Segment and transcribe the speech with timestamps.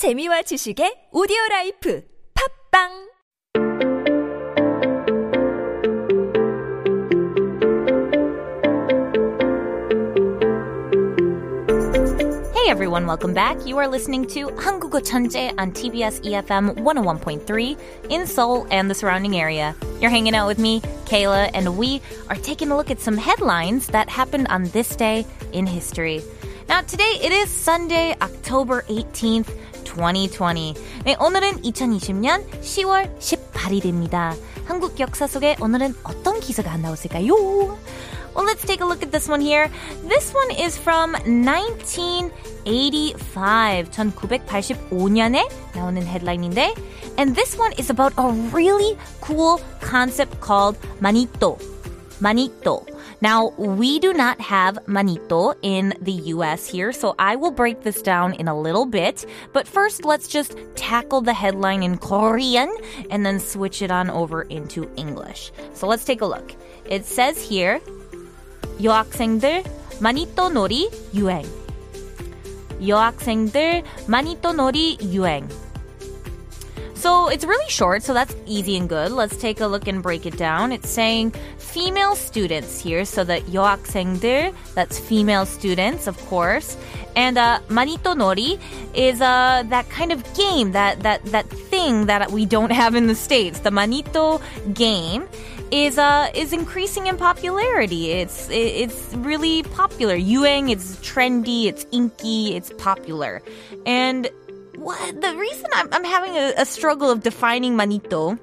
[0.00, 3.10] 재미와 지식의 오디오 라이프 팝빵
[12.54, 13.58] Hey everyone, welcome back.
[13.66, 17.76] You are listening to 한국어 천재 on TBS EFM 101.3
[18.08, 19.76] in Seoul and the surrounding area.
[20.00, 22.00] You're hanging out with me, Kayla, and we
[22.30, 26.22] are taking a look at some headlines that happened on this day in history.
[26.70, 29.50] Now, today it is Sunday, October 18th,
[29.94, 30.74] 2020.
[31.04, 34.36] 네, 오늘은 2020년 10월 18일입니다.
[34.64, 37.76] 한국 역사 속에 오늘은 어떤 기사가 나왔을까요?
[38.34, 39.68] Well, let's take a look at this one here.
[40.06, 43.90] This one is from 1985.
[43.90, 46.72] 1985년에 나오는 headline인데,
[47.18, 51.58] and this one is about a really cool concept called manito.
[52.20, 52.86] Manito.
[53.21, 58.01] Now, we do not have manito in the US here, so I will break this
[58.01, 59.25] down in a little bit.
[59.53, 62.69] But first, let's just tackle the headline in Korean
[63.09, 65.51] and then switch it on over into English.
[65.73, 66.55] So let's take a look.
[66.85, 67.79] It says here,
[68.81, 69.63] 여학생들
[69.99, 71.45] 마니또 놀이 유행.
[72.85, 75.47] 여학생들 마니또 놀이 유행.
[76.95, 79.11] So it's really short, so that's easy and good.
[79.11, 80.71] Let's take a look and break it down.
[80.71, 81.35] It's saying
[81.69, 86.77] female students here, so that 여학생들, that's female students, of course.
[87.15, 88.59] And uh, manito nori
[88.93, 93.07] is uh, that kind of game, that, that, that thing that we don't have in
[93.07, 93.59] the States.
[93.59, 94.41] The manito
[94.73, 95.27] game
[95.71, 98.11] is uh is increasing in popularity.
[98.11, 100.15] It's it's really popular.
[100.15, 103.41] Yueng, it's trendy, it's inky, it's popular.
[103.85, 104.29] And
[104.75, 108.37] what the reason I'm, I'm having a, a struggle of defining manito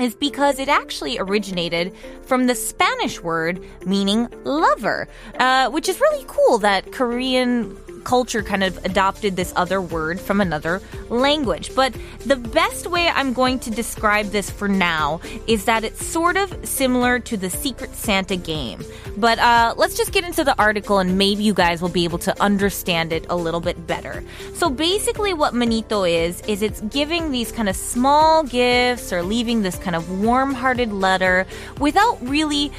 [0.00, 6.24] is because it actually originated from the Spanish word meaning lover, uh, which is really
[6.26, 11.74] cool that Korean culture kind of adopted this other word from another language.
[11.74, 16.36] But the best way I'm going to describe this for now is that it's sort
[16.36, 18.82] of similar to the Secret Santa game.
[19.16, 22.18] But uh, let's just get into the article and maybe you guys will be able
[22.18, 24.24] to understand it a little bit better.
[24.54, 29.62] So basically, what Manito is, is it's giving these kind of small gifts or leaving
[29.62, 31.46] this kind of warm hearted letter
[31.78, 32.72] without really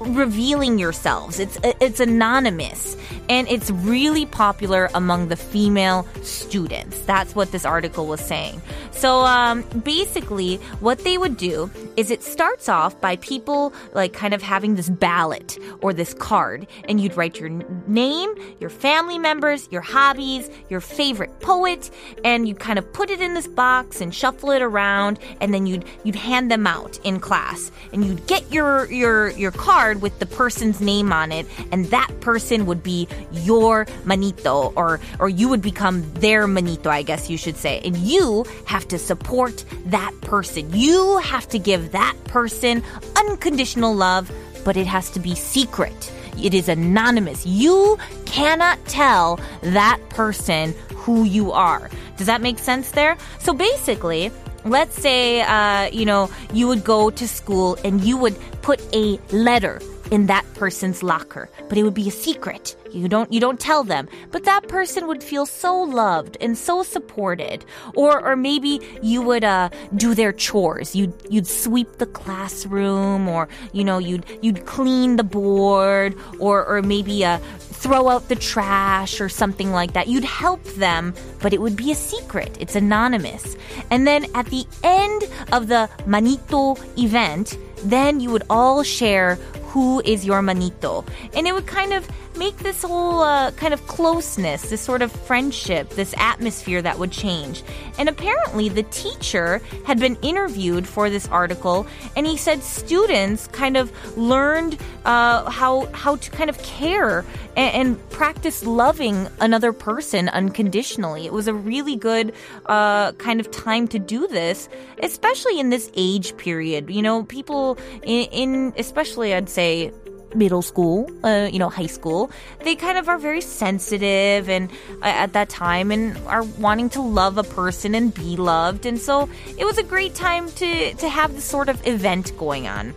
[0.00, 1.38] revealing yourselves.
[1.38, 2.96] It's it's anonymous
[3.28, 7.00] and it's really popular among the female students.
[7.02, 8.60] That's what this article was saying.
[8.90, 14.34] So um, basically, what they would do is it starts off by people like kind
[14.34, 17.48] of having this ballot or this card, and you'd write your
[17.86, 21.90] name, your family members, your hobbies, your favorite poet,
[22.24, 25.66] and you kind of put it in this box and shuffle it around, and then
[25.66, 30.18] you'd you'd hand them out in class, and you'd get your your your card with
[30.18, 35.48] the person's name on it, and that person would be your manito, or or you
[35.48, 40.12] would become their manito, I guess you should say, and you have to support that
[40.22, 40.70] person.
[40.72, 42.82] You have to give that person
[43.16, 44.30] unconditional love,
[44.64, 46.12] but it has to be secret.
[46.42, 47.44] It is anonymous.
[47.44, 51.90] You cannot tell that person who you are.
[52.16, 53.16] Does that make sense there?
[53.38, 54.30] So basically,
[54.64, 59.18] let's say uh, you know you would go to school and you would put a
[59.32, 63.60] letter in that person's locker but it would be a secret you don't you don't
[63.60, 68.80] tell them but that person would feel so loved and so supported or or maybe
[69.02, 74.24] you would uh, do their chores you'd you'd sweep the classroom or you know you'd
[74.42, 77.38] you'd clean the board or or maybe uh,
[77.80, 80.06] throw out the trash or something like that.
[80.06, 82.54] You'd help them, but it would be a secret.
[82.60, 83.56] It's anonymous.
[83.90, 89.38] And then at the end of the manito event, then you would all share
[89.70, 91.04] who is your manito.
[91.34, 95.12] And it would kind of make this whole uh, kind of closeness, this sort of
[95.12, 97.62] friendship, this atmosphere that would change.
[97.98, 101.86] And apparently, the teacher had been interviewed for this article,
[102.16, 107.24] and he said students kind of learned uh, how how to kind of care
[107.56, 111.24] and, and, practice loving another person unconditionally.
[111.24, 112.34] It was a really good
[112.66, 114.68] uh, kind of time to do this,
[115.02, 116.90] especially in this age period.
[116.90, 119.90] You know, people in, in especially I'd say
[120.34, 122.30] middle school, uh, you know, high school,
[122.60, 124.70] they kind of are very sensitive and
[125.02, 128.86] uh, at that time and are wanting to love a person and be loved.
[128.86, 129.28] And so
[129.58, 132.94] it was a great time to, to have this sort of event going on.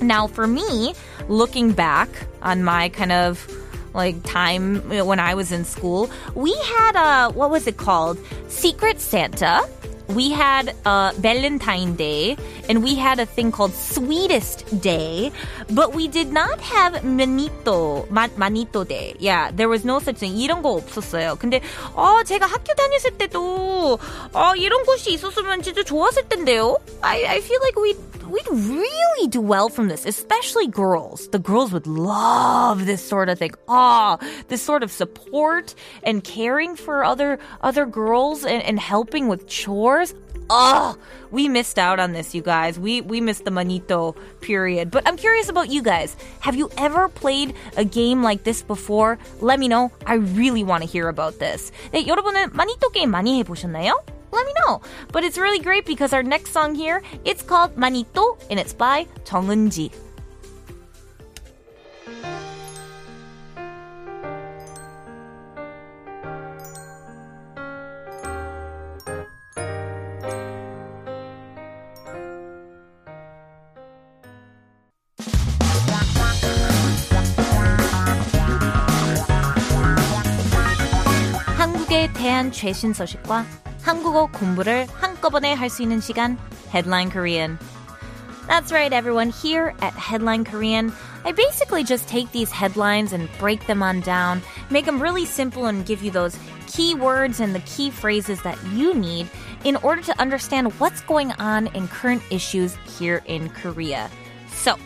[0.00, 0.94] Now, for me,
[1.28, 2.08] looking back
[2.42, 3.46] on my kind of
[3.92, 8.18] like time when I was in school, we had a, what was it called?
[8.48, 9.68] Secret Santa
[10.09, 12.37] we had uh, Valentine Day
[12.69, 15.31] and we had a thing called Sweetest Day,
[15.69, 19.15] but we did not have Manito, Ma, Manito Day.
[19.19, 20.37] Yeah, there was no such thing.
[20.37, 21.37] 이런 거 없었어요.
[21.39, 21.61] 근데
[21.95, 23.99] 어, 제가 학교 다녔을 때도
[24.33, 26.77] 어, 이런 곳이 있었으면 진짜 좋았을 텐데요.
[27.01, 27.95] I, I feel like we
[28.29, 31.27] we'd really do well from this, especially girls.
[31.29, 33.51] The girls would love this sort of thing.
[33.67, 39.27] Ah, oh, this sort of support and caring for other other girls and, and helping
[39.27, 40.13] with chores.
[40.49, 40.95] Oh,
[41.31, 42.77] we missed out on this, you guys.
[42.77, 44.91] We we missed the manito period.
[44.91, 46.15] But I'm curious about you guys.
[46.41, 49.17] Have you ever played a game like this before?
[49.41, 49.91] Let me know.
[50.05, 51.71] I really want to hear about this.
[51.91, 53.97] 네, 여러분은 마니또 게임 많이 해보셨나요?
[54.31, 54.81] let me know.
[55.11, 59.07] But it's really great because our next song here, it's called Manito and it's by
[59.23, 59.91] 정은지.
[81.57, 83.45] 한국에 대한 최신 소식과
[83.89, 86.37] 한국어 공부를 한꺼번에 할 수 있는 시간
[86.71, 87.57] Headline Korean.
[88.47, 89.31] That's right, everyone.
[89.31, 94.41] Here at Headline Korean, I basically just take these headlines and break them on down,
[94.69, 98.57] make them really simple, and give you those key words and the key phrases that
[98.73, 99.27] you need
[99.63, 104.09] in order to understand what's going on in current issues here in Korea.
[104.53, 104.77] So,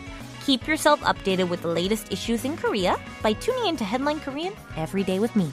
[0.45, 5.03] keep yourself updated with the latest issues in Korea by tuning into Headline Korean every
[5.03, 5.51] day with me.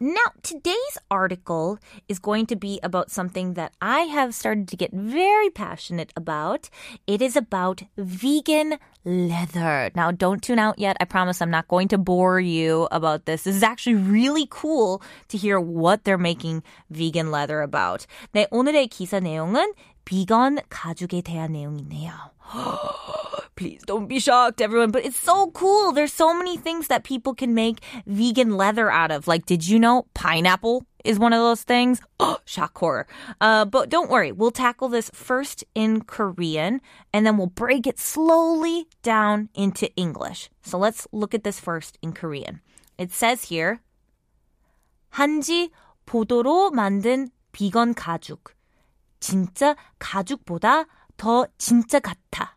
[0.00, 4.92] Now, today's article is going to be about something that I have started to get
[4.92, 6.68] very passionate about.
[7.06, 9.90] It is about vegan leather.
[9.94, 10.96] Now, don't tune out yet.
[11.00, 13.44] I promise I'm not going to bore you about this.
[13.44, 18.06] This is actually really cool to hear what they're making vegan leather about.
[18.34, 19.72] 네, 오늘의 기사 내용은
[20.09, 22.11] 비건 가죽에 대한 내용이네요.
[23.55, 24.89] Please don't be shocked, everyone.
[24.89, 25.91] But it's so cool.
[25.91, 29.27] There's so many things that people can make vegan leather out of.
[29.27, 32.01] Like, did you know pineapple is one of those things?
[32.19, 33.05] Oh, shock horror.
[33.39, 36.81] Uh, but don't worry, we'll tackle this first in Korean
[37.13, 40.49] and then we'll break it slowly down into English.
[40.63, 42.61] So let's look at this first in Korean.
[42.97, 43.81] It says here,
[45.13, 45.69] 한지
[46.07, 48.55] 포도로 만든 비건 가죽.
[49.20, 50.86] 진짜 가죽보다
[51.16, 52.56] 더 진짜 같아.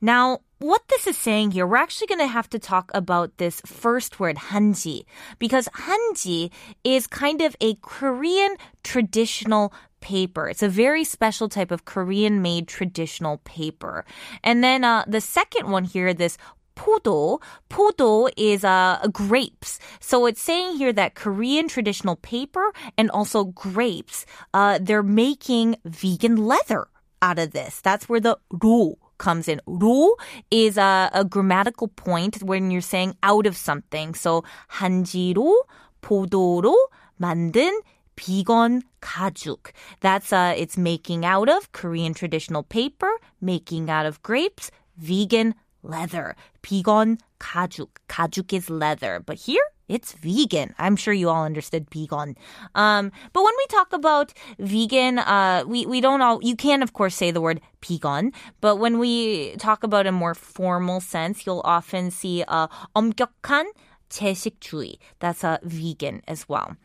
[0.00, 3.60] Now, what this is saying here, we're actually going to have to talk about this
[3.66, 5.04] first word, hanji,
[5.38, 6.50] because hanji
[6.84, 10.48] is kind of a Korean traditional paper.
[10.48, 14.04] It's a very special type of Korean made traditional paper.
[14.44, 16.38] And then uh, the second one here, this
[16.74, 17.40] 포도.
[17.68, 19.78] 포도 is uh, grapes.
[20.00, 26.36] So it's saying here that Korean traditional paper and also grapes, uh, they're making vegan
[26.36, 26.86] leather
[27.20, 27.80] out of this.
[27.80, 29.60] That's where the 로 comes in.
[29.66, 30.14] 로
[30.50, 34.14] is a, a grammatical point when you're saying out of something.
[34.14, 35.52] So 한지로,
[36.00, 36.74] 포도로
[37.20, 37.80] 만든
[38.14, 39.72] 비건 가죽.
[40.00, 43.10] That's uh, it's making out of Korean traditional paper,
[43.40, 46.34] making out of grapes, vegan leather.
[46.62, 47.88] 비건 가죽.
[48.08, 49.20] 가죽 is leather.
[49.24, 50.74] But here, it's vegan.
[50.78, 52.36] I'm sure you all understood vegan.
[52.74, 56.92] Um, but when we talk about vegan, uh, we, we don't all, you can of
[56.92, 61.62] course say the word vegan, but when we talk about a more formal sense, you'll
[61.64, 63.66] often see uh, 엄격한
[64.10, 64.98] 채식주의.
[65.20, 66.76] That's a vegan as well.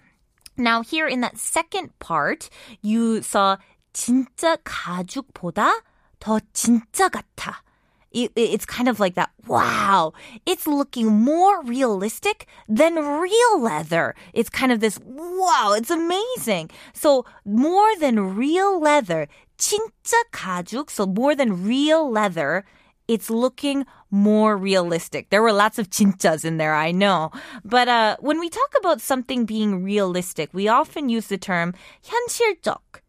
[0.55, 2.49] Now here in that second part,
[2.81, 3.57] you saw
[3.93, 5.81] 진짜 가죽보다
[6.19, 7.66] 더 진짜 같아 it,
[8.13, 9.31] it's kind of like that.
[9.47, 10.13] Wow,
[10.45, 14.15] it's looking more realistic than real leather.
[14.33, 16.69] It's kind of this, wow, it's amazing.
[16.93, 22.65] So more than real leather, 진짜 가죽, so more than real leather,
[23.07, 25.29] it's looking more realistic.
[25.29, 27.31] There were lots of 진짜s in there, I know.
[27.65, 31.73] But uh, when we talk about something being realistic, we often use the term
[32.05, 33.01] 현실적.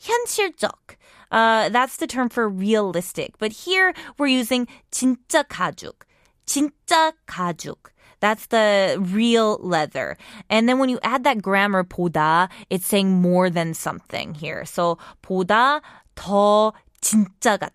[0.00, 0.96] 현실적.
[1.32, 3.38] Uh, that's the term for realistic.
[3.38, 6.04] But here we're using 진짜 가죽.
[6.46, 7.76] 진짜 가죽.
[8.20, 10.16] That's the real leather.
[10.50, 14.64] And then when you add that grammar 보다, it's saying more than something here.
[14.64, 15.80] So 보다
[16.16, 17.68] 더 진짜 같다.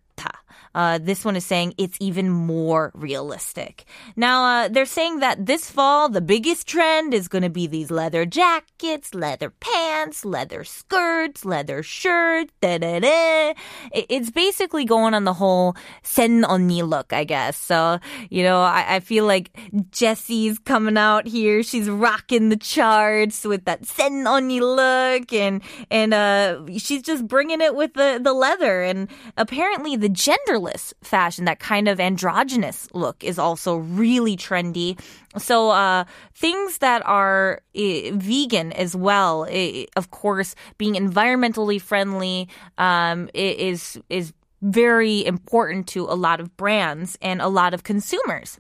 [0.75, 3.85] Uh, this one is saying it's even more realistic.
[4.17, 7.91] Now, uh, they're saying that this fall, the biggest trend is going to be these
[7.91, 12.51] leather jackets, leather pants, leather skirts, leather shirt.
[12.61, 13.55] Da-da-da.
[13.93, 17.57] It's basically going on the whole sen 언니 look, I guess.
[17.57, 17.99] So,
[18.31, 19.51] you know, I, I feel like
[19.91, 21.63] Jessi's coming out here.
[21.63, 27.61] She's rocking the charts with that sen 언니 look, and and uh, she's just bringing
[27.61, 28.83] it with the the leather.
[28.83, 34.99] And apparently, the genderless fashion, that kind of androgynous look is also really trendy.
[35.37, 37.81] So, uh, things that are uh,
[38.13, 42.49] vegan as well, uh, of course, being environmentally friendly,
[42.79, 48.59] um, is, is very important to a lot of brands and a lot of consumers.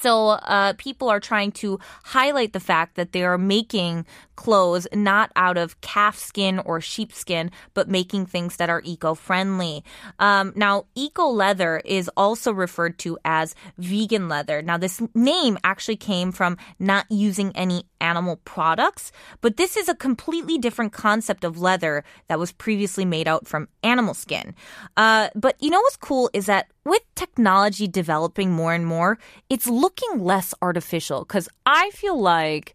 [0.00, 5.32] So uh, people are trying to highlight the fact that they are making clothes not
[5.34, 9.82] out of calf skin or sheepskin, but making things that are eco-friendly.
[10.18, 14.62] Um, now, eco leather is also referred to as vegan leather.
[14.62, 19.94] Now, this name actually came from not using any animal products, but this is a
[19.94, 24.54] completely different concept of leather that was previously made out from animal skin.
[24.96, 29.18] Uh, but you know what's cool is that with technology developing more and more,
[29.50, 32.74] it's looking less artificial because I feel like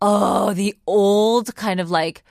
[0.00, 2.22] oh, the old kind of like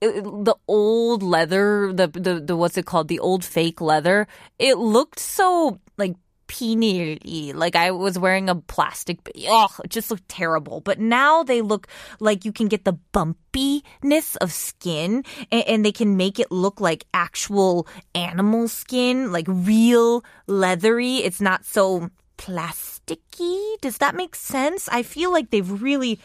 [0.00, 4.26] the old leather, the, the the what's it called, the old fake leather.
[4.58, 6.14] It looked so like
[6.46, 9.18] peony, like I was wearing a plastic.
[9.46, 10.80] Oh, it just looked terrible.
[10.80, 11.86] But now they look
[12.18, 16.80] like you can get the bumpiness of skin, and, and they can make it look
[16.80, 21.16] like actual animal skin, like real leathery.
[21.16, 22.08] It's not so
[22.40, 23.78] plasticky.
[23.82, 24.88] Does that make sense?
[24.88, 26.18] I feel like they've really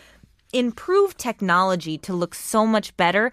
[0.53, 3.31] improved technology to look so much better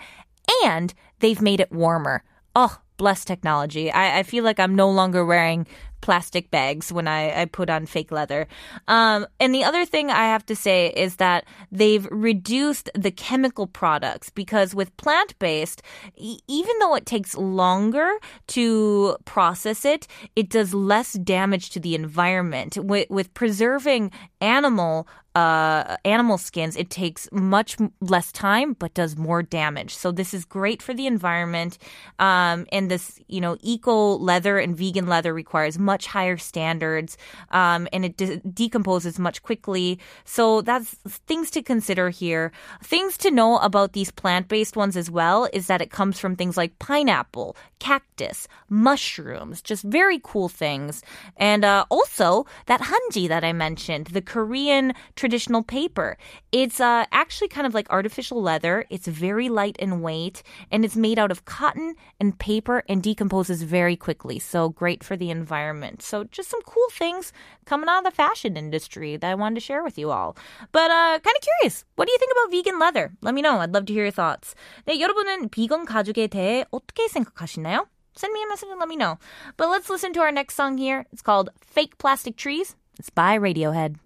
[0.64, 2.24] and they've made it warmer.
[2.56, 3.92] Oh, bless technology.
[3.92, 5.66] I, I feel like I'm no longer wearing
[6.02, 8.46] plastic bags when I, I put on fake leather.
[8.88, 13.66] Um, and the other thing I have to say is that they've reduced the chemical
[13.66, 15.80] products because with plant based,
[16.16, 18.10] e- even though it takes longer
[18.48, 20.06] to process it,
[20.36, 22.76] it does less damage to the environment.
[22.76, 29.42] With, with preserving animal uh, animal skins, it takes much less time but does more
[29.42, 29.94] damage.
[29.94, 31.78] So this is great for the environment.
[32.18, 37.18] Um, and this, you know, eco leather and vegan leather requires much higher standards,
[37.50, 39.98] um, and it de- decomposes much quickly.
[40.24, 40.94] So that's
[41.26, 42.52] things to consider here.
[42.82, 46.56] Things to know about these plant-based ones as well is that it comes from things
[46.56, 51.02] like pineapple, cactus, mushrooms, just very cool things.
[51.36, 56.16] And uh, also that hanji that I mentioned, the Korean traditional paper.
[56.52, 58.86] It's uh, actually kind of like artificial leather.
[58.88, 63.62] It's very light in weight and it's made out of cotton and paper and decomposes
[63.62, 64.38] very quickly.
[64.38, 67.33] So great for the environment So just some cool things
[67.65, 70.35] coming out of the fashion industry that I wanted to share with you all.
[70.71, 71.85] But uh, kind of curious.
[71.95, 73.11] What do you think about vegan leather?
[73.21, 73.59] Let me know.
[73.59, 74.55] I'd love to hear your thoughts.
[74.87, 77.87] 네, 여러분은 비건 가죽에 대해 어떻게 생각하시나요?
[78.15, 79.19] Send me a message and let me know.
[79.57, 81.05] But let's listen to our next song here.
[81.11, 82.75] It's called Fake Plastic Trees.
[82.97, 83.97] It's by Radiohead.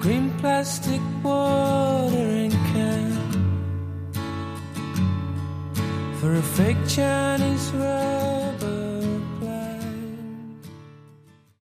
[0.00, 2.43] green plastic watering
[6.41, 8.44] fake Chinese ride.